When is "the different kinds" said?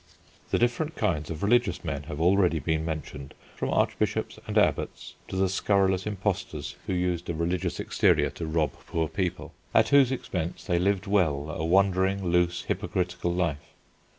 0.49-1.29